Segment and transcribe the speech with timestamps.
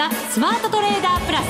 [0.00, 1.44] ザ・スマートトレーダープラス。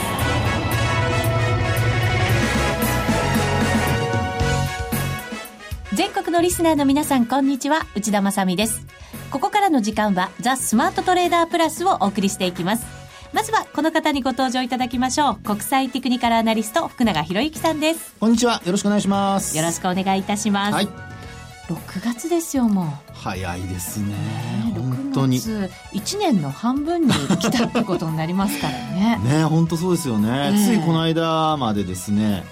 [5.94, 7.86] 全国のリスナーの皆さんこんにちは。
[7.94, 8.84] 内田まさです。
[9.30, 12.84] ここからの時間はザ・スマートトレーダープラスをお送りしていきます。
[13.32, 15.36] まずはこの方にご登場いただきましょう。
[15.44, 18.16] 国際テクニカルアナリスト福永博之さんです。
[18.18, 18.60] こんにちは。
[18.64, 19.56] よろしくお願いします。
[19.56, 20.88] よろしくお願いいたします、はい、
[21.68, 23.12] 6月ですよもう。
[23.14, 24.16] 早いですね。
[24.74, 25.40] 本当に。
[25.40, 29.20] 1年の半分に来たってことになりますからね。
[29.24, 32.44] ね本当そうですよね、えー、ついこの間までですね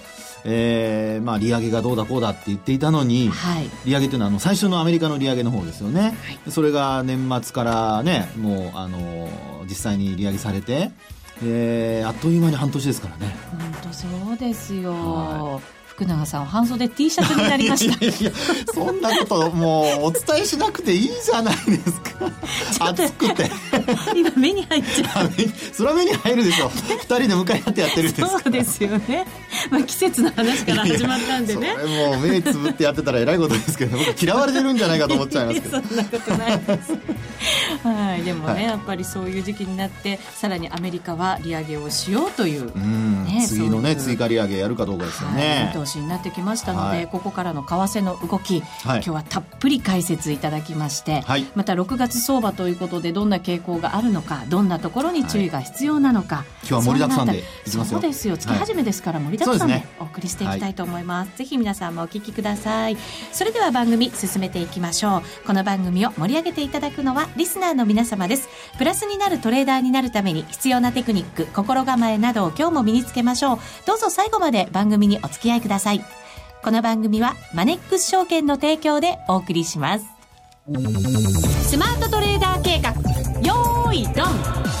[0.45, 6.09] えーまあ、利上げがどうだこうだって言っていたのに、はい、利上げというのはあの最初のアメリカの利上げの方ですよね、は
[6.47, 9.29] い、それが年末からねもうあの
[9.65, 10.91] 実際に利上げされて、
[11.43, 13.35] えー、あっという間に半年ですからね。
[13.51, 17.97] 本当そうですよ、はい福永さん半袖 T シャツになりました。
[18.05, 18.31] いやいや
[18.73, 22.31] そんなこともうお伝えしなくていいじゃないですか。
[22.91, 23.51] 暑くて。
[24.15, 25.31] 今目に入っちゃう
[25.75, 29.25] それは目に入るでしょ二人で向かい合ってやってるんですそうですよね、
[29.69, 31.75] まあ、季節の話から始まったんでね。
[31.77, 35.81] それもう目つぶってやってたらえらいことですけど僕嫌われてるんじゃないかと思っちゃいますけど。
[35.81, 36.93] そんなことないです。
[37.83, 42.65] はい、でもね、はい、やっぱりそういう時期になってさらにアメリカは利上げをしようという、
[43.25, 58.37] ね、次のね追加利上げやるかどうかですよね、はい、しになってきましたので、はい、ここからの為替の動き、はい、今日はたっぷり解説いただきまして、はい、また6月相場ということでどんな傾向があるのかどんなところに注意が必要なのか、今日は盛りだくさんでそうですよ。
[58.37, 62.97] 月始めですから盛りだくさんでお送りしていきたいと思います、ぜひ皆さんもお聞きください。
[63.31, 65.47] それでは番組進めていきましょう。
[65.47, 68.49] この番組を盛り上げていただくのはリスナーの皆様です。
[68.77, 73.59] プラスになるトレーダーになるために必要なテクニック心構えなどを今日も身につけましょう。
[73.85, 76.03] どうぞ最後まで番組にお付き合いください。
[76.61, 80.05] この番組はマネックス証券の提供でお送りします。
[81.67, 82.91] スマートトレーダー計画、
[83.41, 84.78] よーい、ドン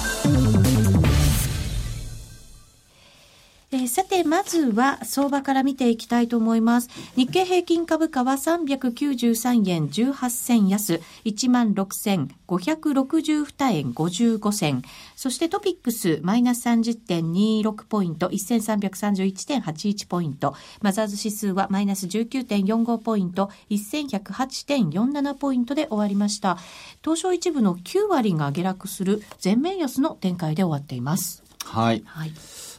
[3.71, 6.89] えー、さて、まずは相場から見ていきたいと思います。
[7.15, 14.81] 日経平均株価は393円18銭安、16,562円55銭。
[15.15, 20.55] そしてトピックスマイナス30.26ポイント、1331.81ポイント。
[20.81, 26.57] マザーズ指数はマイナス19.45ポイント、1108.47ポイントで終わりました。
[27.03, 31.43] 東証一部の9割が下落する全面安の展開で終わっています。
[31.65, 32.01] はい。
[32.07, 32.31] はい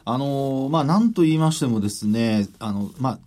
[0.05, 3.19] あのまあ、なんと言いましてもですね、あの、まあ、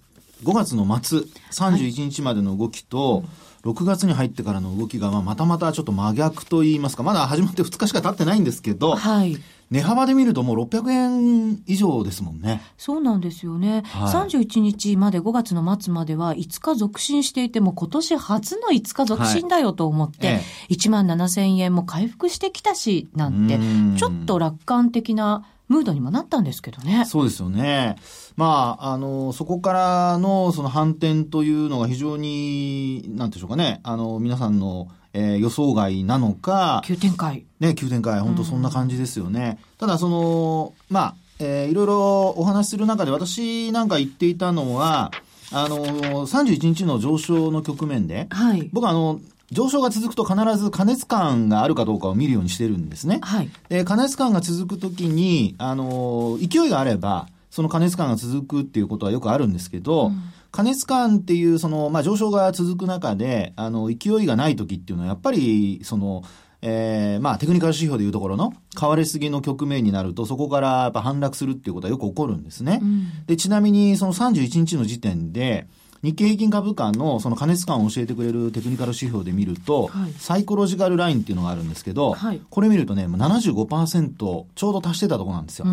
[0.44, 1.20] 5月の末、
[1.52, 3.26] 31日までの動きと、はい
[3.64, 9.38] 6月に入ってからの動きが、まあ、またまたちょっと真逆と言いますか、まだ始まって2日しか経ってないんですけど、はい、
[9.72, 12.62] 値幅で見るともう600円以上ですもんね。
[12.78, 13.84] そうなんですよね。
[13.86, 20.42] はい、31日まで5月の末までは5日続伸していても今年初の5日続伸だよと思って、はい、
[20.72, 23.58] 1万7000円も回復してきたしなんて、
[23.98, 27.06] ちょっと楽観的なムードにもなったんですけどね。
[27.06, 27.96] そうですよね。
[28.36, 36.82] まあ、あの、そこからのその反転というのが非常に、なんでしょうかね、あの、皆さんの、えー、予想外なのか。
[36.86, 37.46] 急展開。
[37.60, 38.20] ね、急展開。
[38.20, 39.60] 本当そんな感じですよね。
[39.80, 45.12] うん、ただ、その、まあ、えー、いろいろお話しする中で私なんか言っていたのは、
[45.52, 45.78] あの、
[46.26, 49.20] 31日の上昇の局面で、はい、僕はあの、
[49.54, 53.20] 上昇が続くと必ず加熱感があるかどうかを見るようにしてるんですね。
[53.22, 53.50] はい。
[53.70, 66.24] で、加熱感が続くときに、あの、勢いがあれば、その加熱感が続くっていうことはよくあるんですけど、うん、加熱感っていう、その、まあ、上昇が続く中で、あの、勢いがないときっていうのは、やっぱり、その、
[66.64, 72.80] えー、まあ、テクニカル指標でいうところの、買われすぎの局面になると、そこからやっぱ反落するっていうことはよく起こるんですね。
[72.82, 75.68] うん、で、ちなみに、その31日の時点で、
[76.04, 85.66] 日経平均株価のその加熱感を教えてくれるテクニカル指標で見ると、はい、サイコロジカルラインっていうのがあるんですけど、はい、これ見るとね、75%ちょうど達してたところなんですよ。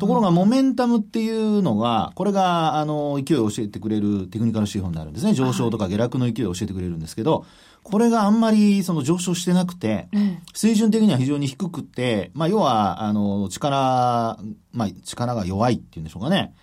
[0.00, 5.34] ところが、モメンタムっていうのが、これが、あの、勢いを教えてくれるテクニカル指標になるんですね。
[5.34, 7.44] 上昇とか下落の勢いを教えてくれるんですけど、
[7.82, 10.08] これがあんまりその上昇してなくて、
[10.54, 14.38] 水準的には非常に低くて、まあ要は、あの、力、
[14.72, 16.54] まあ力が弱いっていうんでしょうかね。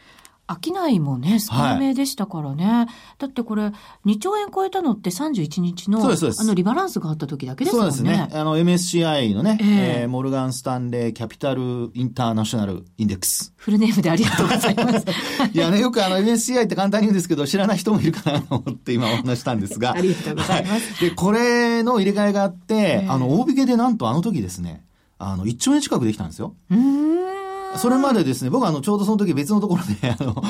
[0.48, 2.66] 商いもね、少なめでしたからね。
[2.66, 3.72] はい、だってこれ、
[4.06, 7.92] 2兆円超えたのって31日の、あの、リバランスがあった時だけですもんね。
[7.92, 8.30] そうですね。
[8.32, 13.54] あの、MSCI のね、えー、えー、モルガン・スタンレー・キャピタル・インターナショナル・インデックス。
[13.58, 15.06] フルネームでありがとうございます。
[15.54, 19.92] いやね、よくあの、MSCI って簡単に言うんですけど、知らない人もいるかなと思って今お話したんですが。
[19.98, 21.02] ありがとうございます。
[21.02, 24.86] で、これの入れ替えがあって、えー、あの、大引けでなんとあの時ですね、
[25.20, 26.54] あの、1兆円近くできたんですよ。
[26.72, 27.47] うん。
[27.78, 30.44] それまでですね、僕はあの、ちょうどその時別のところで、 あの、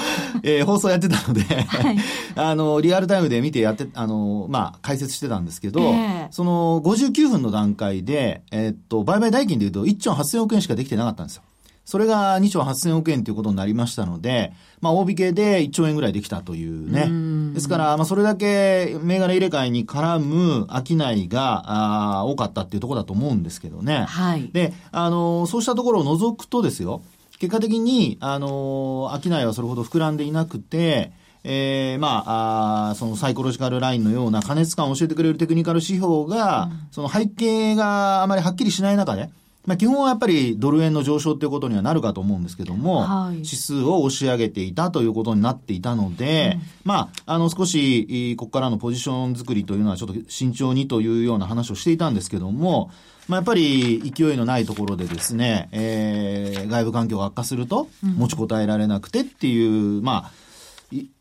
[0.43, 1.97] えー、放送やってたので、はい、
[2.35, 11.43] あの、リアルタイムで見てやって、あの、まあ、解説してたんですけど、えー、その59分の段階で、えー、っと、売買代金で言うと1兆8000億円しかできてなかったんですよ。
[11.87, 14.51] それが2兆8000億円ということになりましたので、
[14.81, 17.53] まあ、大引けで1兆円ぐらいできたというね。
[17.53, 24.03] ですから、まあ、それだけ銘柄入れ替えに絡む商いが、あ多かったっていうところだと思うんですけどね。
[24.03, 24.49] はい。
[24.51, 27.03] で、あの、そうしたところを除くとですよ、
[27.39, 31.11] 結果的に、あの、商いはそれほど膨らんでいなくて、
[31.43, 39.29] えー、まあ、あそのサイコロジカルラインのような加熱感を教えてくれるテクニカル指標が、うん、その背景があまりはっきりしない中で、
[39.65, 52.91] まあ、基本はやっぱりドル円の上昇ということにはなるかと思うんですけども、はい、指数を押し上げていたということになっていたので、うん、まあ、あの少し、ここからのポジション作りというのはちょっと慎重にというような話をしていたんですけども、
[53.27, 60.31] まあ、やっぱり勢いのないところでですね、えー、外部環境が悪化すると持ちこたえられなくてっていう、うん、まあ、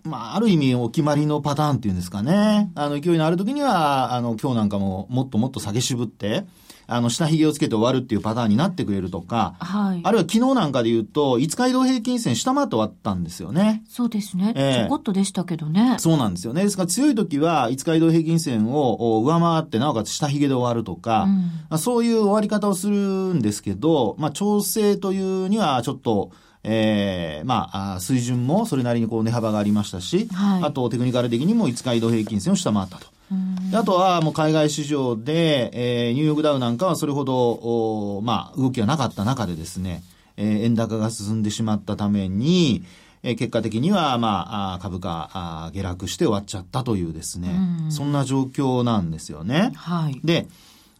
[0.05, 2.70] まあ、ある意味お決まりのパターンっていうんですかね。
[2.76, 6.44] あの、勢いのある時には、あの、今日なんかももっともっと下げ渋って、
[6.88, 10.00] あの、下髭をつけて終わるっていうパターンになってくれるとか、はい。
[10.05, 13.83] あるいは昨日なんかで言うと、5日移動平均線下回って終わったんですよね。
[13.88, 14.53] そうですね。
[14.56, 15.97] えー、ちょこっとでしたけどね。
[15.99, 16.62] そうなんですよね。
[16.62, 26.31] ですから強い時は、5日移動平均線を上回って、なおかつ下髭で終わるとか、うん、まあ、そういう終わり方をするんですけど、まあ、調整というにはちょっと、
[26.69, 33.16] えー、まあ、水準もそれなりにこう値幅がありましたし、はい、あとテクニカル的にも5日移動平均線を下回ったと。
[33.73, 40.02] あとはもう海外市場で、えー、ニューヨークダウなんかはそれほど、おまあ、動きがなかった中でですね、
[40.37, 42.84] えー、円高が進んでしまったために、
[43.23, 47.50] えー、結果的には、まあ、株価あ下落して終わっちゃったというですね、
[47.90, 49.72] そんな状況なんですよね。
[49.75, 50.46] はい、で、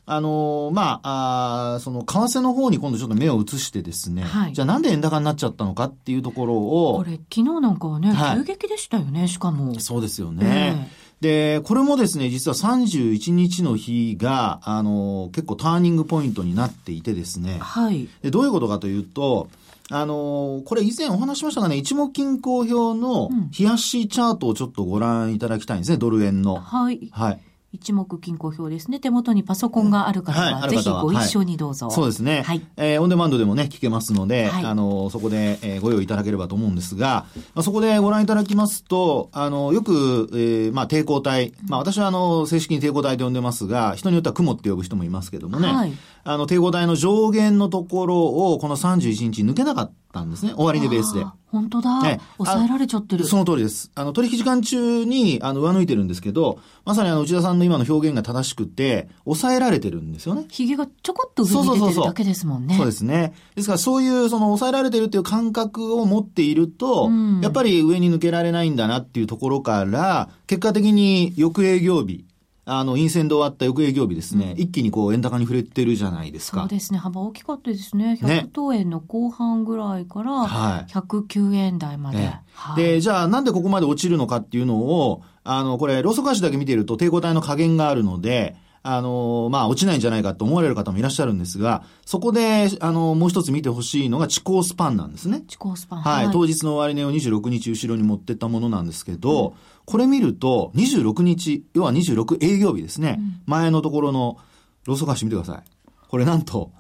[0.09, 6.97] あのー、まあ、あその、為替の方に今度ちょっと目を移してですね、はい、じゃあなんで円高になっちゃったのかっていうところを。
[6.99, 9.79] これ、昨日なんかはね、はい、急激でしたよね、しかも。
[9.81, 10.89] そうですよね。
[10.91, 17.59] えーで、これもですね、実は31日の日が、あの、結構ターニングポイントになっていてですね。
[17.59, 18.09] はい。
[18.23, 19.49] で、どういうことかというと、
[19.91, 26.57] あの、これ以前お話しましたがね、一目均衡表の冷やしチャートをちょっとご覧いただきたいんですね、ドル円の。
[26.57, 27.09] はい。
[27.13, 27.41] はい。
[27.73, 29.01] 一目均衡表ですね。
[29.01, 31.87] 手元にパソコンがある方は、はい、ぜひご一緒にどうぞ。
[31.87, 32.43] はい、そうですね。
[32.43, 32.63] はい。
[32.77, 45.93] えー、オンデマンドでもね、聞けますので、はい、あの、そこで、えー、ご用意いただければと思うんですが、まあ、そこでご覧いただきますと、あの、よく、えー、まあ、抵抗体、まあ、私はあの、正式に抵抗体と呼んでますが、人によっては雲って呼ぶ人もいますけどもね、はい、
[46.27, 49.93] あの、抵抗体の上限のところを、この31日抜けなかった。
[50.17, 50.55] ったんですね。
[50.55, 51.25] 終わりでベースで。
[51.49, 52.03] 本当だ。
[52.03, 53.25] ね、抑えられちゃってる。
[53.25, 53.91] その通りです。
[53.95, 60.47] あの、取引時間中に、あの、上抜いてるんですけど、まさにあの、内田さんの今の表現が正しくて、抑えられてるんですよね。
[60.49, 62.77] 髭がちょこっと上に出てるだけですもんね。
[62.77, 63.35] そうですね。
[63.55, 72.25] ですから、そういう、その、抑えられてるっていう感覚を持っていると、うん、やっぱり上に抜けられないんだなっていうところから、結果的に翌営業日、
[72.69, 76.63] あの、陰線で終わった翌営業日ですね、うん、一気にこう、円高に触れてるじゃないですか。
[76.63, 76.99] そうですね。
[76.99, 78.19] 幅大きかったですね。
[78.21, 88.57] 100等円の後半ぐらいから、109円台まで、ねはい、で、じゃあなんでここまで落ちるのかっていうのを、あの、これ、ローソク足だけ見てると抵抗体の加減があるので、
[88.89, 95.43] あの、まあ、落ちないんじゃないかと思われる方もいらっしゃるんですが、そこで、あの、もう一つ見てほしいのが、地高スパンなんですね。
[95.49, 96.03] 地高スパン。
[96.03, 96.25] はい。
[96.27, 99.55] はい、当日の終値を26日後ろに持ってったものなんですけど、うん
[99.87, 103.17] これ見ると、26日、要は26営業日ですね。
[103.19, 104.37] うん、前のところの
[104.85, 105.65] ローソク足見てください。
[106.09, 106.73] これなんと、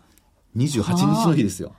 [0.56, 1.74] 28日の日ですよ。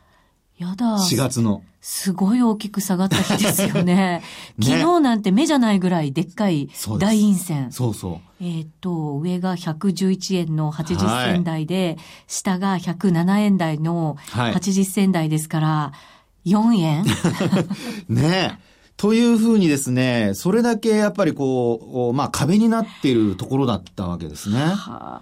[0.57, 0.97] やだ。
[0.97, 1.63] 4月の。
[1.81, 3.83] すごい大きく下がった日ですよね。
[3.83, 4.23] ね
[4.61, 7.71] 昨日なんて目じゃないぐらいでっかい大陰線。
[7.71, 15.91] そうそうえっ、と、上が111円の80銭台で、はい、下が107円台の80銭台ですから、
[16.45, 17.05] 4円？
[18.09, 18.67] ねえ。
[18.95, 24.59] というふうにですね、それだけやっぱりこう、まあ壁になっているところだったわけですね。
[24.59, 25.21] は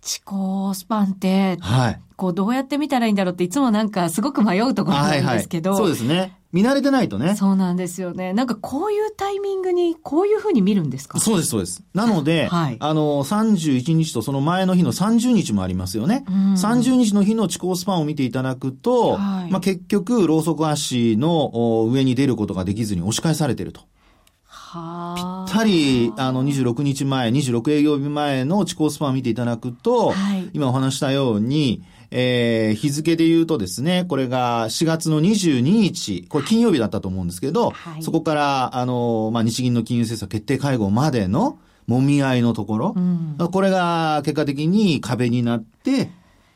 [0.00, 2.00] 地高スパンって、はい。
[2.16, 6.38] こうどうやって見たらいいんだろうっていつもなんかすごく迷うところなんですけど、はいはい、そうですね。
[6.56, 7.36] 見慣れてないとね。
[7.36, 8.32] そうなんですよね。
[8.32, 11.20] なんかこういうタイミングにこういうふうに見るんですか？
[11.20, 11.82] そうです、そうです。
[11.92, 16.24] なので、はい、あの、31日とその前の日の30日もありますよね。
[16.26, 23.82] うん、30日の日の地高スパンを見ていただくと、はい、まあ結局、ローソク足の上に出ることができずに押し返されてると。
[23.82, 25.22] ぴ
[25.52, 31.82] ったり、あの、26日前、26営業日前の地高スパンを見ていただくと、はい、今お話したように、
[32.18, 46.10] えー、日付で言うとですね、これが4月の22日、これ金曜日だったと思うんですけど、はい、そこから、あの、まあ、日銀の金融政策決定会合までの揉み合いのところ、うん、これが結果的に壁になって、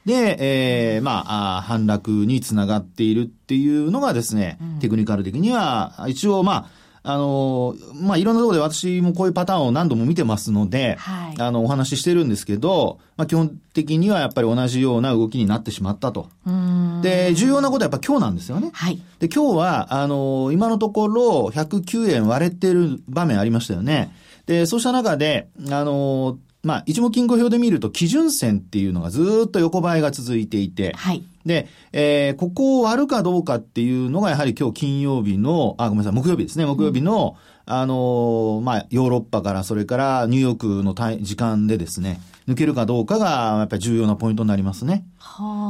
[0.07, 16.29] で、えー、まあ、反落につながっているっていうのがですね、うん、テクニカル的には、一応まあ、あの、まあ、いろんなところで私もこういうパターンを何度も見てますので、はい、あの、お話ししてるんですけど、まあ、基本的にはやっぱり同じような動きになってしまったと。
[17.03, 18.71] で、重要なことはやっぱ今日なんですよね。
[18.75, 19.01] はい。
[19.19, 24.15] で、今日は、あの、今のところ109円割れてる場面ありましたよね。
[24.47, 31.25] で、そうした中で、あの、まあ、一目金庫表で見ると基準線っていうのがずっと横ばいが続いていて、はい。
[31.45, 45.05] で、えー、ここを割るかどうかっていうのがやはり今日金曜日の、あ、ごめんなさい、木曜日ですね、木曜日の、うん、あのー、まあ、ヨーロッパからそれからニューヨークの時間でですね、抜けるかどうかがやっぱり重要なポイントになりますね。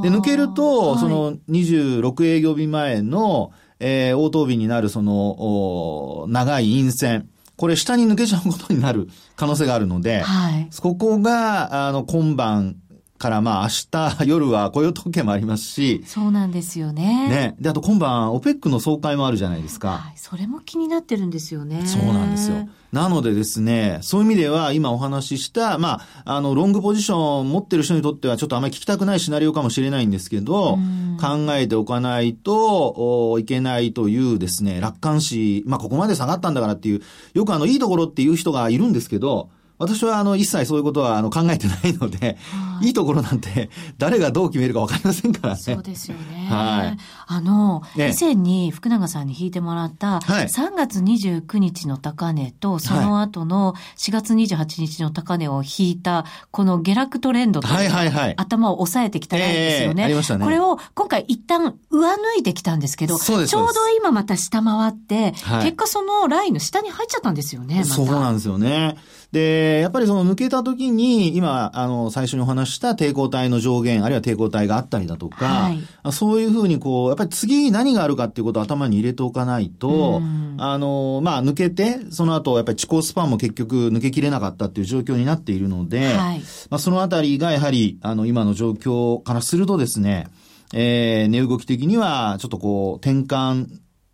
[0.03, 7.29] で、抜けると、その26営業日前の、えー、応答日になるその、長い陰線。
[7.57, 12.77] これ下に抜けちゃうことになる可能性があるので、はい、ここが、あの、今晩、
[13.21, 16.03] からまあ明日夜は雇用統計もありますし。
[16.07, 17.29] そうなんですよね。
[17.29, 17.57] ね。
[17.61, 19.99] で、あと今晩、オペックの総会もあるじゃないですか。
[19.99, 20.13] はい。
[20.17, 21.83] それも気になってるんですよね。
[21.85, 22.67] そうなんですよ。
[22.93, 30.79] なのでですね、そういう意味では今お話しした、まあ、あの、ロングポジションを持ってる人にとってはちょっとあまり聞きたくないシナリオかもしれないんですけど、
[31.21, 37.03] 考えておかないといけないというですね、楽観視、まあ、ここまで下がったんだからっていう、
[37.35, 39.51] よくあの、いいところっていう人がいるんですけど、
[39.81, 45.61] 私はあの一切そういうことはあの考えてないので、はい、いいところなんて誰がどう決めるかわかりませんからね。
[45.61, 46.49] そうですよね。
[46.51, 46.97] はい。
[47.27, 60.03] あの、ね、以前に福永さんに引いてもらった3月29日の高値と、その後の4月28日の高値を引いた、この下落トレンドと、はいはいはい、頭を抑えてきたんですよね。
[60.03, 60.45] えー、ありましたね。
[60.45, 68.99] これを今回一旦上抜いてきたんですけど、ちょうど今また下回って、はい、結果そのラインの下に入っちゃったんですよね、ま、そうなんですよね。
[69.33, 80.21] で、やっぱりその抜けた時に、今、あの、最初にお話した抵抗体の上限、あるいは抵抗体があったりだとか、はい、そういうふうにこう、やっぱり次何があるかっていうことを頭に入れておかないと、
[80.59, 90.27] あの、まあ、抜けて、その後、やっぱり地高スパンも結局抜けきれなかったっていう状況になっているので、はい、まあ、そのあたりがやはり、あの、今の状況からするとですね、
[90.73, 93.67] えー、値動き的には、ちょっとこう、転換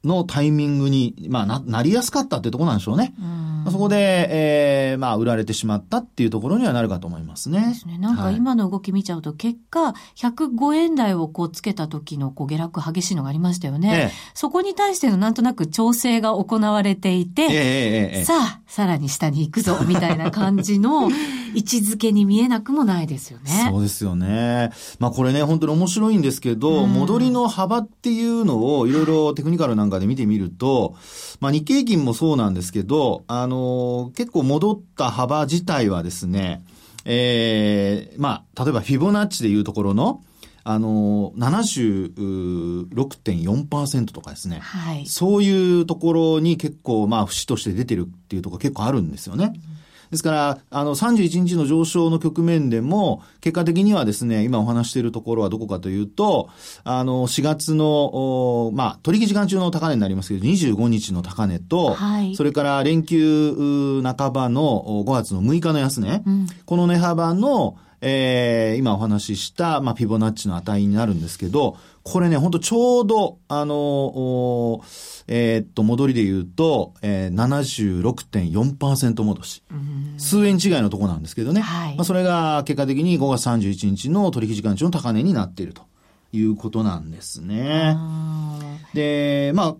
[0.06, 3.14] のタイミングに、まあ、な、なりやすかったっていうところなんでしょうね。
[3.18, 3.22] う
[3.70, 7.66] そこで、えー、まあ、売られてしまったっていうところにはなるかと思いますね。
[7.68, 7.98] ですね。
[7.98, 13.90] なんか今の動き見ちゃうと、結果、105円台をこうつけた時のこう下落激しいのがありましたよね。
[13.92, 21.08] ええ、そこに対してのなんとなく調整が行われていて、え、さあ、さらに下に行くぞ、みたいな感じの
[21.54, 23.68] 位置づけに見えなくもないですよね。
[23.70, 24.70] そうですよね。
[24.98, 30.94] まあこれね、本当に面白いんですけど、戻りの幅っていうのをいろいろテクニカルなんかで見てみると、
[31.40, 36.62] まあ日経金もそうなんですけど、あの、結構戻った幅自体はですね、
[37.06, 40.22] ええー、まあ、例えばフィボナッチでいうところの、
[40.68, 44.58] あの、76.4%とかですね。
[44.58, 45.06] はい。
[45.06, 49.52] そういうところに結構、まあ、節として出てるっていうところ結構あるんですよね。
[49.54, 49.76] うん
[50.10, 56.48] ですから、あの、31日の上昇の局面でも、結果的にはですね、今お話しているところはどこかというと、
[56.84, 67.76] あの、4月の、まあ、取引時間中の高値になりますけど、25日の高値と、はい、それから連休半ばの5月の6日の安値、うん、この値幅の、
[68.08, 74.80] えー、今お話しした、まあ、フィボナッチの値になるんですけど、これね、ほんとちょうど、あの
[75.26, 79.64] えー、っと、戻りで言うと、えー、76.4%戻し。
[80.18, 81.62] 数円違いのとこなんですけどね。
[81.62, 85.82] はい、まあ、それが結果的に5月31日の取引時間中の高値になっていると
[86.32, 87.96] いうことなんですね。
[88.94, 89.76] で、まあ、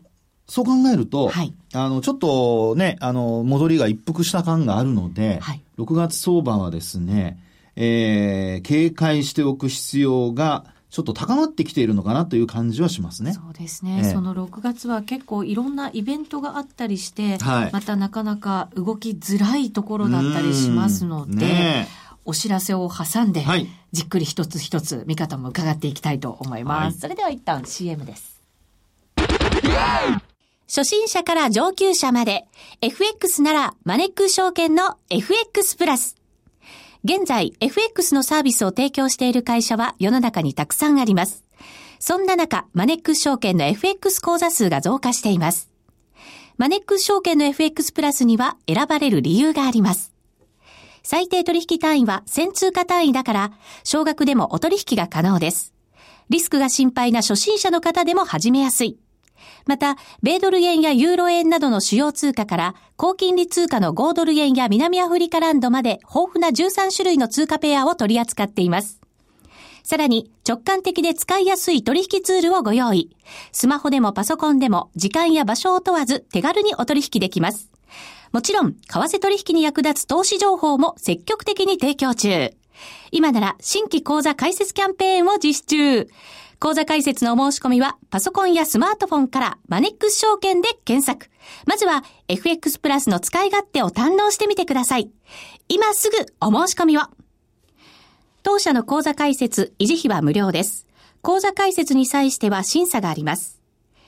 [0.48, 7.38] そう考えると、はい、あの、ちょっとね、あの、戻りが一服した感があるので、はい、6月相場はですね、
[7.76, 13.34] えー、警戒しておく必要がちょっと高まってきているのかなという感じはしますね。
[13.34, 14.00] そうですね。
[14.04, 21.88] えー、その6月は結構いろんなイベントがあったりして、はい、またなかなか動きづらいところだったりしますので、ね、
[22.24, 26.84] お知らせを挟んで、はい、じっくり一つ一つ見方も伺っていきたいと思います。
[26.84, 28.40] はい、それでは一旦 CM です。
[30.68, 32.46] 初心者から上級者まで、
[32.80, 36.16] FX ならマネックス証券の FX プラス。
[37.08, 41.44] 現在、FX のサービスを提供している会社は世の中にたくさんあります。
[42.00, 45.70] そんな中、マネックス証券の FX 口座数が増加しています。
[46.56, 50.12] マネックス証券の FX プラスには選ばれる理由があります。
[51.04, 53.52] 最低取引単位は1000通貨単位だから、
[53.84, 55.74] 少額でもお取引が可能です。
[56.28, 58.98] リスクが心配な初心者の方でも始めやすい。
[59.66, 69.00] また、米ドル円やユーロ円などの主要通貨から、高金利通貨の5ドル円や南アフリカランドまで豊富な13種類の通貨ペアを取り扱っています。
[69.82, 73.16] さらに、直感的で使いやすい取引ツールをご用意。
[73.52, 77.70] スマホでもパソコンでも、時間や場所を問わず手軽にお取引できます。
[78.32, 82.52] もちろん、為替取引に役立つ投資情報も積極的に提供中。
[83.12, 86.08] 今なら、新規講座開設キャンペーンを実施中。
[86.58, 91.30] 講座解説のお申し込みは、パソコンやスマートフォンからマネックス証券で検索。
[91.66, 95.10] まずは、FX プラスの使い勝手を堪能してみてください。
[95.68, 97.02] 今すぐお申し込みを。
[98.42, 100.86] 当社の講座解説、維持費は無料です。
[101.20, 103.55] 講座解説に際しては審査があります。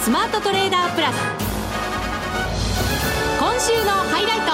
[0.00, 1.16] ザ・スマートトレーダープラス。
[3.38, 4.52] 今週のハイライト。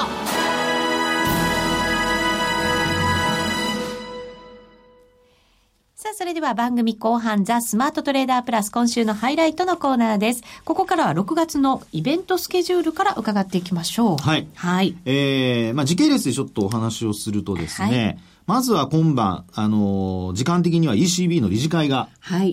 [5.94, 10.42] さあ、それでは番組後半、ザ・スマートトレーダープラス今週のハイライトのコーナーです。
[10.64, 14.16] ここからは6月のイベントスケジュールから伺っていきましょう。
[14.16, 14.48] はい。
[14.56, 14.96] はい。
[15.04, 22.08] えー、まあ時系列でちょっとお話をするとですね、はいまずは今晩、あのー、時間的には ECB の理事会が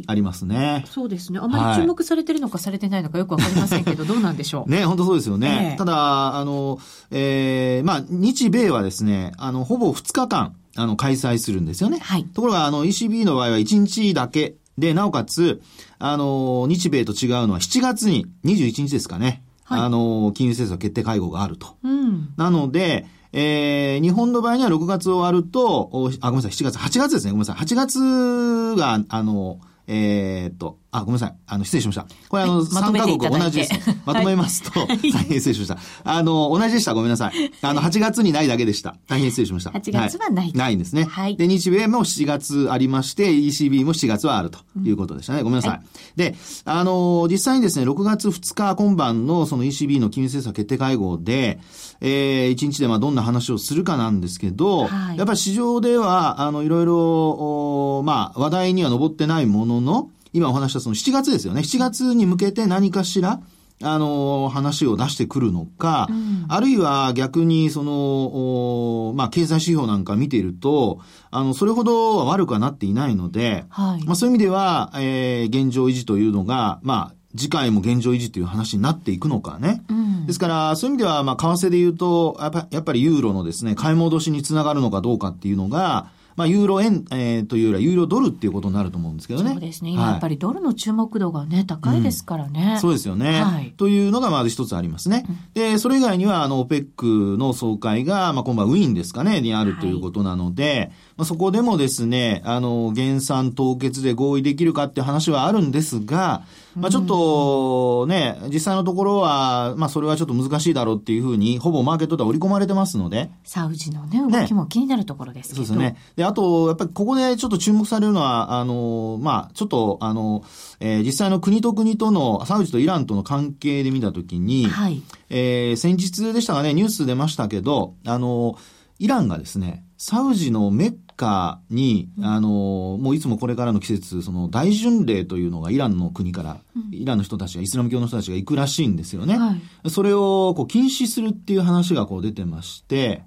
[0.08, 0.84] ありますね、はい。
[0.88, 1.40] そうですね。
[1.40, 4.72] あまり注目されてるのかされてないのかよくわかりませんけど、 どうなんでしょう？
[4.72, 5.74] ね、本当そうですよね。
[5.74, 6.80] えー、ただ、あの、
[7.12, 12.00] えー、まあ、日米はですね、あの、ほぼ2日間、あの、開催するんですよね。
[12.00, 12.24] はい。
[12.26, 15.62] ところが、あの、ECB の場合は1日だけで、なおかつ、
[16.00, 19.44] あの、日米と違うのは7月に21日ですかね。
[19.66, 21.78] はい、あの、金融政策決定会合があると。
[21.84, 22.30] うん。
[22.36, 25.90] なので、えー、日本の場合には6月終わると、
[26.22, 27.56] あ、ごめんなさい、7月、8月ですね、ごめんなさい。
[27.66, 31.36] 8月が、あの、えー、っと、あ、ごめんなさい。
[31.48, 32.06] あの、失礼しました。
[32.30, 34.02] これあの、はい、3カ国同じです、ね。
[34.06, 35.78] まとめますと、はい、 大変失礼しました。
[36.04, 36.94] あの、同じでした。
[36.94, 37.52] ごめんなさい。
[37.62, 38.96] あの、8月にないだけでした。
[39.08, 39.72] 大変失礼しました。
[39.72, 41.06] 8月はない、はい、ないんですね。
[41.06, 41.36] はい。
[41.36, 45.40] で、日米も7月ありまして、ECB も7月はあるということでしたね。
[45.40, 45.72] うん、ごめんなさい。
[45.72, 45.84] はい、
[46.16, 51.60] で、あの、実際にですね、6月2日今晩のその ECB の金融政策決定会合で、
[52.02, 61.62] えー、1日でまあどんな話をするかなんですけど、はい、やっぱり市場では、あの、いろいろ、まあ、話題には上ってないものの、今お話したその7月ですよね。
[61.62, 63.40] 7月に向けて何かしら、
[63.82, 71.00] あの、話を出してくるのか、うん、あるいは逆にその、まあ、経済指標なんか見ていると、
[71.32, 79.84] あの、それほどは悪くはなっていないので、はい、まあ、そういう意味では、えー、現状維持というのが、まあ、次回も現状維持という話になっていくのかね。
[79.90, 89.52] うん、ですから、そういう意味では、まあ、為替で言うと、やっぱやっぱりユーロのですね、買い戻しにつながるのかどうかっていうのが、まあ、ユーロ円、えー、というよりはユーロドルっていうことになると思うんですけどね。
[89.52, 89.92] そうですね。
[89.92, 92.74] 今やっぱりドルの注目度がね、高いですからね。
[92.76, 93.44] うん、そうですよね。
[93.44, 93.74] はい。
[93.78, 95.26] というのがまず一つありますね。
[95.28, 106.44] うん、で、それ以外には、あの、オペックの総会が、まあ、今晩ウィーンですかね、にあるということなので、はいまあ、そこでもですね、あの、減産凍結で合意できるかっていう話はあるんですが、
[106.76, 113.30] まあ、ちょっとね、実際のところは、まあ、それはちょっと難しいだろうっていうふうに、ほぼマーケットでは織り込まれてますので。
[113.44, 115.98] サウジのね、動きも気になるところですけど、ね、そうですね。
[116.16, 120.44] で、あと、やっぱりここでちょっと注目されるのは、あの、まあ、ちょっと、あの、
[120.80, 125.02] えー、実際の国と国との、サウジとイランとの関係で見たときに、はい。
[125.30, 128.58] えー、先日でしたがね、ニュース出ましたけど、あの、
[129.00, 136.58] イランがですね、サウジのメッカに、あの、もういつもこれからの季節、その大巡礼というのがイランの国から、
[136.92, 139.38] イランの人たちが、イスラム教の人たちが行くらしいんですよね。
[139.38, 143.24] はい、それをこう禁止するっていう話がこう出てまして、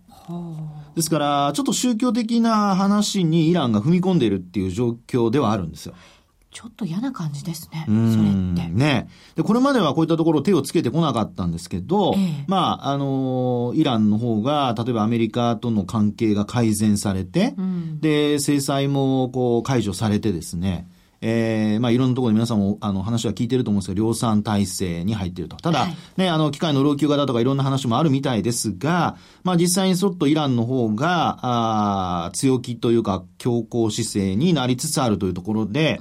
[0.94, 5.94] ですから、ちょっと宗教的な話にイランが踏み込んでいるっていう状況ではあるんですよ。
[6.57, 7.85] ちょっと嫌な感じですね。
[7.85, 8.73] それって。
[8.73, 9.11] ね。
[9.35, 20.88] で、これまではこういったところ手をつけてこなかったんですけど、ええ、まあ、あのイランの方が、例えばアメリカとの関係が改善されて、うん、で、制裁もこう解除されてですね、
[21.20, 25.57] えー、まあいろんなところで皆さんもあの話は聞いてると思うんですけど、量産体制に入っていると。
[25.57, 35.98] ただ、はい、ね、あの、機械の老朽化だとかいろんな話もあるみたいですが、まあ実際にちょっとイランの方が、あ強気というか強硬姿勢になりつつあるというところで、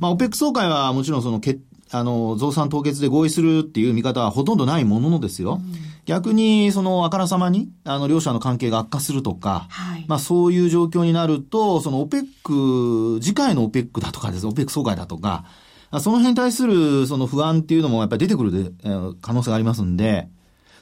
[0.00, 1.60] まあ OPEC 総会はもちろんその決
[1.94, 5.60] あの、増産凍結で合意するっていう見方はほとんどないもののですよ。
[5.64, 5.74] うん、
[6.06, 15.44] 逆に、その、あからさまに、あの、両者の関係が悪化するとか、はい、まあそういう状況になると、そのオペック、次回のオペックだとかです、オペック総会だとか、
[16.00, 20.28] その辺に対するその不安っていうのもやっぱり出てくるで、えー、可能性がありますんで、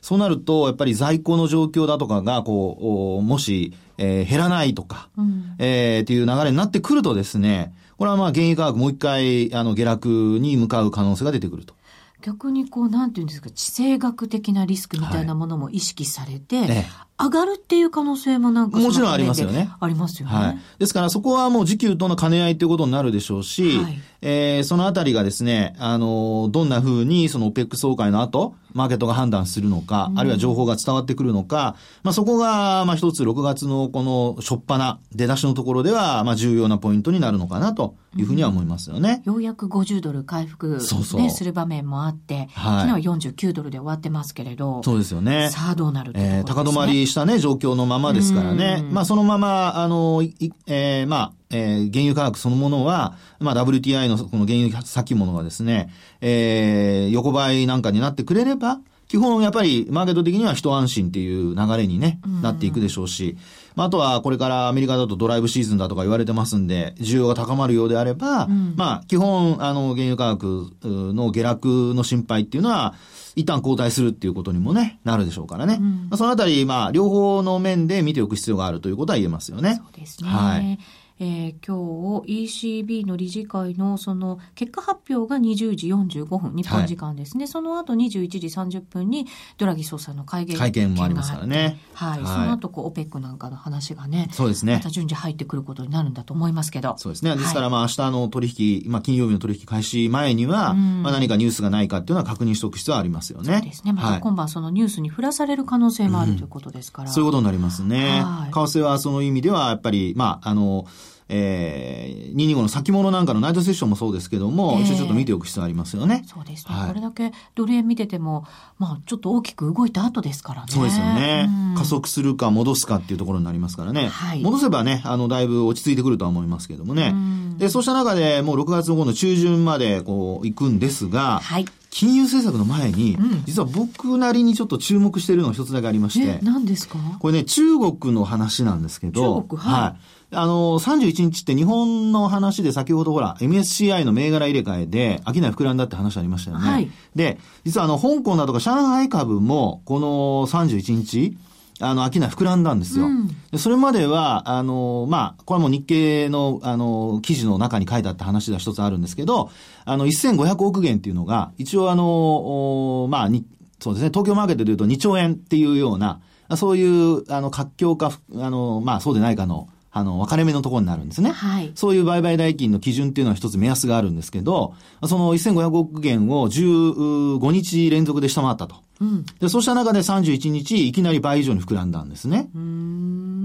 [0.00, 7.72] そうなると、やっぱり在庫の状況だとかが、こう、もし、えー、減らないとか、うん、えー、っていう流れになってくるとですね、
[8.02, 10.08] これはまあ原油価格もう一回、あの、下落
[10.40, 11.74] に向かう可能性が出てくると。
[12.20, 16.84] 逆にこう、なんていうんですか、地政学的なリスクみたいなものも意識されて、はい
[17.22, 19.70] 上がるっていう可能性もなんかもちろんありますよね。
[19.78, 20.34] ありますよね。
[20.34, 20.58] はい。
[20.80, 39.22] ですからそこはもう時給との兼ね合いということになるでしょうし、はい、えー、そのあたりがですね、あの、どんな風にその OPEC 総会の後、マーケットが判断するのか、うん、あるいは情報が伝わってくるのか、まあそこが、まあ一つ6月のこの初っ端、出だしのところでは、まあ重要なポイントになるのかなというふうには思いますよね。
[39.26, 41.30] うん、ようやく50ドル回復、ね、そうそう。
[41.30, 45.50] する場面もあって、はい、昨日は49ドルで終わってますけれど、そうですよね。
[45.50, 48.84] さあどうなる、ね、えー、高止まりしたね、状況のままですからね。
[48.90, 50.22] まあ、そのまま、あの、
[50.66, 58.80] えー、まあ、えー、原油価格そのものは、まあ、WTI のこの原油先物がですね、えー、横ばいなんかになってくれれば、
[59.12, 63.36] 基本やっぱりマーケット的には一安心っていう流れにね、なっていくでしょうし、
[63.74, 72.94] まあ、あとはこれからアメリカだとドライブシーズンだとか言われてますんで、需要が高まるようであれば、うん、まあ、基本、あの、原油価格の下落の心配っていうのは、
[73.36, 75.76] 一旦後退するっていうことにもね、なるでしょうからね。
[75.78, 79.74] うん、まあ、そのあたり、まあ、両方の面で見ておく必要があるということは言えますよね。
[79.74, 80.30] そうですね。
[80.30, 80.78] はい。
[81.24, 87.44] えー、今日 ECB の理事会のその結果発表が20時45分、日本時間ですね。
[87.44, 91.78] はい、その後21時30分にドラギ総裁の会見会見もありますからね。
[91.94, 92.22] はい。
[92.22, 94.74] はい、その後こう OPEC なんかの話がね、そうですね。
[94.74, 96.96] また順次入ってくることになるんだと思いますけど。
[96.98, 97.36] そうですね。
[97.36, 103.58] ですからまあ明日の取引、まあ金曜日の取引開始前には、まあ何かニュースがないかっていうのは確認しておく必要はありますよね。
[103.58, 103.92] そうですね。
[103.92, 107.10] また今晩そのニュースに振らされる可能性もある、ということですから。
[107.12, 108.22] そういうことになりますね。
[108.24, 110.86] はい、為替はその意味ではやっぱり、まああの、
[111.34, 116.24] えー、225の先物なんかのナイトセッションもそうですけども、えー、一応ちょっと見ておく必要ありますよね。
[116.26, 116.74] そうですね。
[116.74, 118.46] はい、これだけドル円見てても、
[118.78, 120.66] まあちょっと大きく動いた後ですからね。
[120.68, 121.48] そうですよね。
[121.76, 124.08] 加速するか戻すかっていうところになりますからね。
[124.08, 127.14] はい、戻せばね、あの、だいぶ落ち着いてくるとは思いますけどもね。
[127.56, 131.64] で、そうした中でもう6月の今度中旬までこう行くんですが、はい。
[131.92, 136.38] 金融政策の前に、うん、実は僕なりにちょっと注目しているのが一つだけありまして。
[136.42, 136.98] 何ですか？
[137.20, 139.42] これね、中国の話なんですけど。
[139.42, 139.62] 中国？
[139.62, 139.96] はい、はい
[140.34, 146.66] あの、31日って日本の話で先ほどほら、MSCI の銘柄入れ替えで、商い膨らんだって話ありましたよね。
[146.66, 151.36] はい、で、実はあの、香港だとか上海株も、この31日、
[151.82, 153.06] あの、商い膨らんだんですよ。
[153.06, 159.50] うん、でそれまでは、あの、まあ、これも日経の、あの、記事の中に書いてあった話が一つあるんですけど、
[159.84, 163.44] あの、1500億元っていうのが、一応あの、まあ、に、
[163.80, 166.20] そうですね、東京マーケットでいうと2兆円っていうような、
[166.56, 171.30] そういう、あの、活況か、あの、まあ、そうでないかの、あの、分かれ目のところになるんですね。
[171.30, 171.70] はい。
[171.74, 174.74] そういう売買代金の基準っていうのは一つ目安があるんですけど、
[175.06, 178.76] その1500億元を15日連続で下回ったと。
[179.02, 179.26] うん。
[179.40, 182.48] で、そうした中で31日、いきなり倍以上に膨らんだんですね。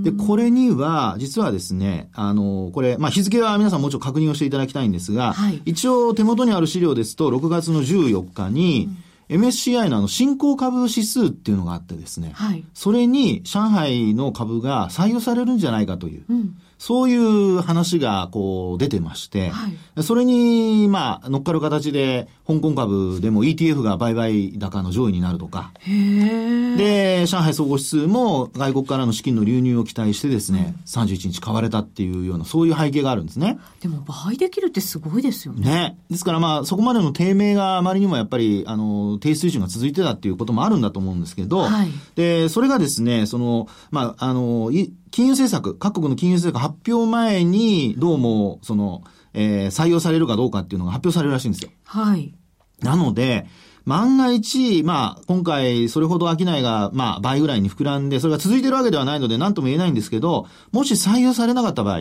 [0.04, 12.32] で、これには、実はですね、あの、これ、まあ、日付は皆さんもうちょっと確認をしていただきたいんですが、はい、一応手元にある資料ですと、6月の14日に、うん MSCI のあの、新興株指数っていうのがあってですね。
[12.34, 12.64] はい。
[12.74, 16.24] それに、上海の株が採用されるんじゃないかという。
[16.30, 16.58] うん。
[16.78, 33.60] そういう話がこう出てまして、はい、それに、まあ、乗っかる形で、香港株でも ETF が売買高の上位になるとか、で、上海総合指数も外国からの資金の流入を期待してですね、うん、31日買われたっていうような、そういう背景があるんですね。
[33.82, 35.70] でも倍できるってすごいですよね。
[35.70, 35.98] ね。
[36.10, 44.72] ですからまあ、そこまでの低迷があまりにもやっぱり、あの、低水準が続いてたっていうこともあるんだと思うんですけど、はい、で、それがですね、その、まあ、あの、
[45.12, 51.72] 金融政策、各国の金融政策発表前に、どうも、その、えー、採用されるかどうかっていうのが発表されるらしいんですよ。
[51.86, 52.34] はい。
[52.82, 53.48] なので、
[53.86, 62.00] 万が一、まあ、今回、それほど商いが、まあ、倍ぐらいに膨らんで、それが続いてるわけではないので、何とも言えないんですけど、もし採用されなかった場合、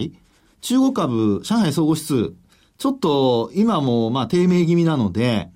[0.60, 2.32] 中国株、上海総合指数、
[2.78, 5.50] ちょっと、今も、まあ、低迷気味なので、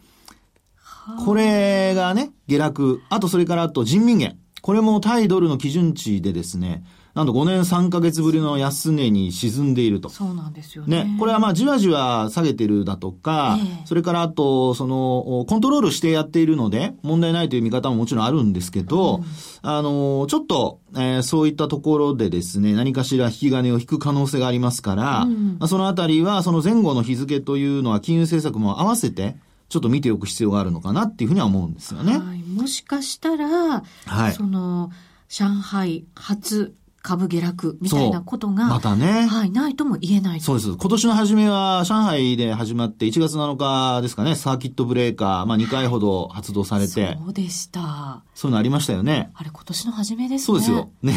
[1.25, 3.03] これがね、下落。
[3.09, 4.39] あと、それから、あと、人民元。
[4.63, 10.09] これも対ドルの基準値でですね、なんと5年3ヶ月ぶりの安値に沈んでいると。
[10.09, 11.05] そうなんですよね。
[11.05, 11.17] ね。
[11.19, 19.25] これはまあじわじわ下げてるだとか、えー、それからあと、その、コントロールしてやっているので、問題ないという見方ももちろんあるんですけど、うん、
[19.63, 29.37] あの、ちょっと、えー、そういったところでですね、何かしら引き金を引く可能性がありますから、うん、そのあたりは、その前後の日付というのは金融政策も合わせて、
[29.69, 32.19] ちょっと見ておく必要があるのかなっていうふうには思うんですよね。
[32.19, 34.91] はい、もしかしたら、はい、その、
[35.29, 39.27] 上海発株下落みたいなことが、またね。
[39.27, 40.73] はい、ないとも言えないそうです。
[40.73, 47.17] 今年の初めは、上海で始まって1月7日ですかね、サーキットブレーカー、まあ2回ほど発動されて。
[47.19, 48.23] そうでした。
[48.35, 49.31] そういうのありましたよね。
[49.35, 50.47] あれ今年の初めですね。
[50.47, 50.91] そうですよ。
[51.03, 51.13] ね。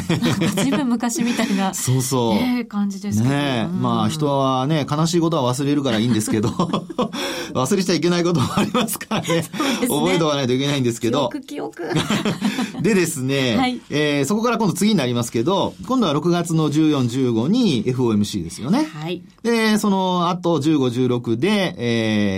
[0.56, 1.74] ずいぶん昔みたいな。
[1.76, 2.36] そうそう。
[2.36, 6.50] ね、感じですね、うん、まあ人はね、悲しいことは忘れるからいいんですけど、
[7.54, 9.28] 忘れちゃいけないこともありますからね。
[9.36, 9.44] ね
[9.88, 11.30] 覚えておかないといけないんですけど。
[11.30, 11.94] 記憶記憶。
[12.82, 18.84] でですね、はい、えー、そこから今度次になりますけど、今度は6月の14、15に FOMC ですよね。
[18.84, 19.24] はい。
[19.44, 21.76] で、その後15、16で、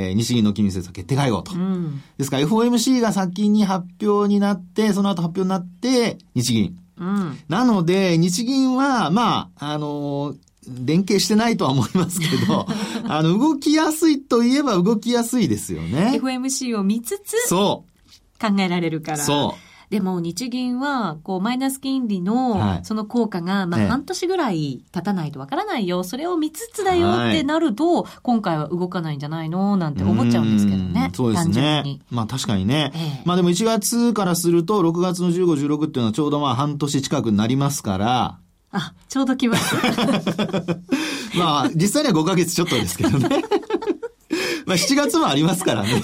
[0.10, 1.54] えー、日銀の金融政策決定会合と。
[1.54, 6.78] うん、ですから FOMC が先に発表になって、その後発表になって、日銀。
[6.98, 10.38] うん、なので、日銀は、まあ、あのー、
[10.86, 12.66] 連携してないとは思いますけど、
[13.08, 16.20] あの、動きやすいといえば動きやすいですよね。
[16.22, 17.96] FOMC を見つつ、そう。
[18.42, 19.18] 考えられるから。
[19.18, 19.75] そう。
[19.90, 26.04] でも日銀は、こう、マイナス金利の、その効果が、まあ、半年ぐらい経たないとわからないよ。
[26.04, 29.78] それを見つつだよってなると、今回は動かないんじゃないの？
[29.78, 31.12] なんて思っちゃうんですけどね。
[31.14, 32.00] そうですね。
[32.10, 32.92] まあ確かにね。
[33.26, 38.40] まあでも1月からすると、6月の15、16っていうのはちょうどまあ半年近くになりますから、
[38.72, 39.76] あ、ちょうど来ます。
[41.38, 43.30] まあ、実際には5ヶ月ちょっとですけどね。
[44.66, 46.02] まあ7月もありますからね。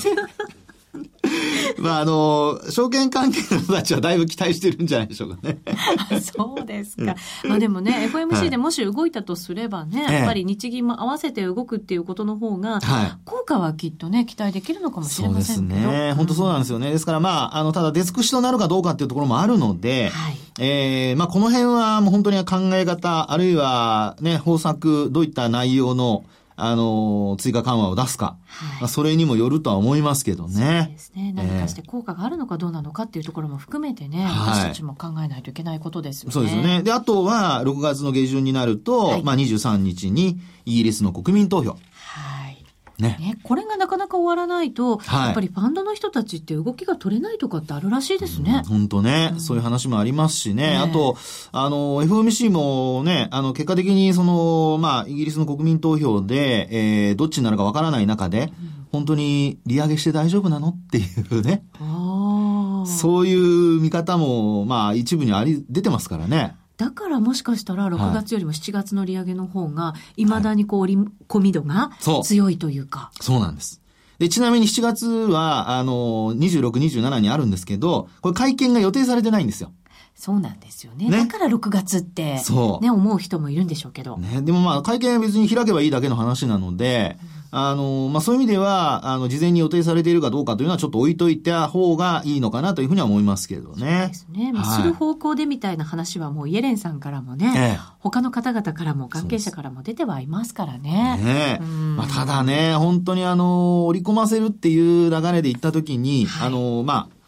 [1.79, 5.59] まあ、あの、証券関係の人たちはだいぶ期待してるんじゃないでしょうかね。
[6.21, 7.15] そうですか。
[7.47, 12.79] まあでもね、FMC でもし動いたとすればね、はい、やっぱり日銀も合わせて動くっていうことの方が、
[13.25, 15.79] 効果はきっとね、期待できるのかもしれませんけど。
[15.81, 16.13] そうですね。
[16.13, 16.91] 本当そうなんですよね。
[16.91, 26.25] ですからまあ、あの、ただ出尽くしとなるかどうかっていうところもあるので、はい、えー、まあこの辺はもう本当に考え方、あるいはね、方策、どういった内容の、
[26.63, 28.37] あの、追加緩和を出すか。
[28.45, 30.83] はい、まあ、それにもよるとは思いますけどね。
[30.85, 31.33] そうですね。
[31.33, 36.33] 何かして効果があるのかどうなのかっていうところも含めてね、私たちも考えないといけないことですよね。
[36.33, 36.83] そうですよね。
[36.83, 41.77] で、あとは、6月の下旬になると、はい、まあ23日にイギリスの国民投票。
[43.01, 48.63] ねね、これがなかなか終わらないと、はい、やっぱりファンドの人たちって動きが取れないとかってあるらしいですね。
[48.67, 50.71] 本、当、ね、うん、そういう話もありますしね。
[50.71, 51.17] ねあと、
[51.51, 56.67] あの、FOMC もね、あの、結果的にその、まあ、イギリスの国民投票で、
[57.09, 61.63] えー、どっちになるかわからない中で、うん、本当に利上げして大丈夫なのっていうね。
[62.85, 66.55] そういう見方も、まあ、一部にあり、出てますからね。
[66.81, 71.91] だからもしかしたら6月よりも7月の利上げの方が、いまだにこう、織り込み度が
[72.23, 73.11] 強いというか。
[73.21, 73.83] そうなんです。
[74.17, 79.71] で、ちなみに7月は、あの、26、27にあるんですけど、これ会見が予定されてないんですよ。
[80.15, 81.07] そうなんですよね。
[81.07, 82.41] ねだから6月って。
[82.81, 84.17] ね、思う人もいるんでしょうけど。
[84.17, 93.75] ね、でもまあ、会見は別に開けばいいだけの話なので、うんあの、まあ、そういう意味では、あの、事前に予定されているかどうかというのはちょっと置いといた方がいいのかなというふうには思いますけどね。
[93.75, 94.53] そうですね。
[94.53, 101.19] まあ、する方向でみたいな話はもうイエレンさんからもね、ええ、他の方々からも関係者からも出てはいますからね。
[101.21, 101.63] ねえ。
[101.63, 107.21] まあ、ただね、本当にあの、織り込ませるっていう流れで行ったときに、はい、あの、まあ、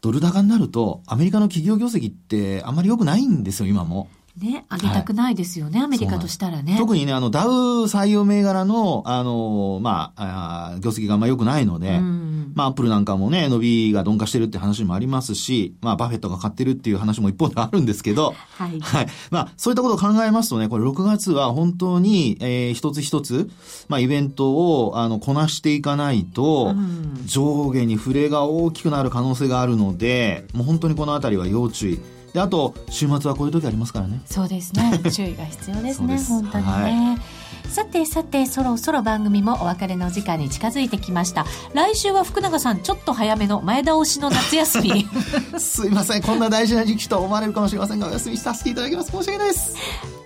[0.00, 4.08] ドル高になると、アメリカの企業業績ってあんまり良くないんですよ、今も。
[4.38, 6.76] ね、上げたくないですよね、はい、アメリカとしたらね。
[6.78, 7.50] 特にね、あの、ダウ
[7.84, 18.78] 採用銘柄の、あの、まあ、あ業績があんま良くないので、うん、まあ、アップルなんかもね、伸びが鈍化してるって話もありますし、まあ、バフェットが買ってるっていう話も一方であるんですけど、 はい。
[18.78, 19.06] はい。
[19.30, 23.48] まあ、そういったことを考えますとね、これ6月は本当に、えー、一つ一つ、
[23.88, 32.15] まあ、イベントを、あの、こなしていかないと、うん、上下に触れが大きくなる可能性があるので、もう本当にこのあたりは要注意。
[32.36, 34.20] であと週末はこういう時ありますからね。
[34.26, 35.00] そうですね。
[35.10, 36.18] 注意が必要ですね。
[36.18, 37.18] 本当にね、は
[37.66, 37.72] い。
[37.72, 41.46] さてさてそろそろ番組もお別れの時間に近づいてきました。
[41.72, 45.08] 来週は福永さんちょっと早めの前倒しの夏休み。
[45.58, 46.22] すいません。
[46.22, 49.10] こんな大事な時期と思われるかもしれませんがお休みさせていただきます。
[49.12, 49.74] 申し訳ないです。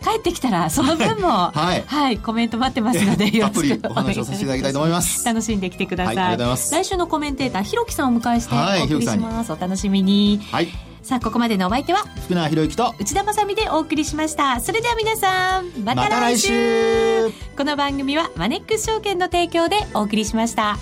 [0.02, 5.24] 帰ってきたらその分も はい、はい、コメント待ってますのでよろしくお話をさせていただきたいと思います。
[5.24, 6.74] 楽しんできてください、はい、ありがとうございます。
[6.74, 10.40] 来週のコメンテーターひろきさんをお迎えしてお送りします、はい、お楽しみに。
[10.50, 14.60] はいさあここまでのお相手は福永博之と内田まさでお送りしました。
[14.60, 16.50] それでは皆さんまた来週。
[16.50, 17.56] ま、来週。
[17.56, 20.78] この番組はマネックス証券の提供でお送りしました